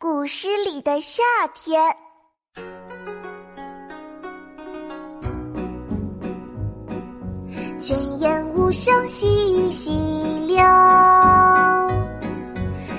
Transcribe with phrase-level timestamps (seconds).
[0.00, 1.24] 古诗里的夏
[1.56, 1.92] 天，
[7.80, 9.90] 泉眼无声惜细
[10.46, 10.56] 流，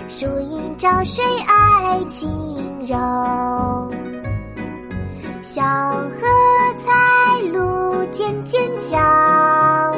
[0.10, 2.30] 树阴照水爱晴
[2.82, 2.98] 柔。
[5.42, 6.20] 小荷
[6.80, 9.96] 才露尖尖角，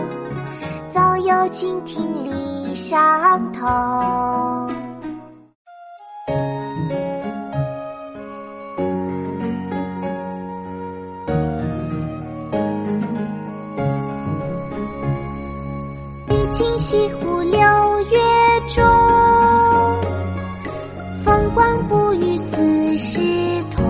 [0.88, 4.71] 早有蜻蜓立上头。
[16.62, 17.60] 听西湖六
[18.12, 18.20] 月
[18.70, 18.86] 中，
[21.26, 23.20] 风光不与四时
[23.72, 23.84] 同。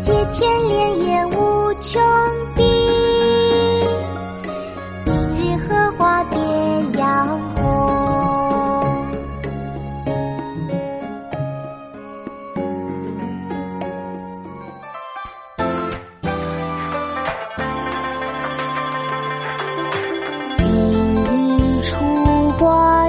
[0.00, 2.00] 接天莲叶无穷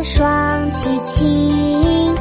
[0.04, 0.28] 霜
[0.72, 2.16] 凄清，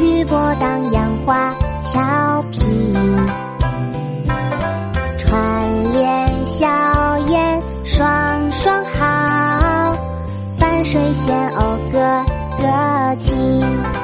[0.00, 2.94] 玉波荡漾花桥平。
[5.18, 9.94] 串联笑颜双双好，
[10.58, 12.24] 泛水仙鸥个
[12.58, 14.01] 个情。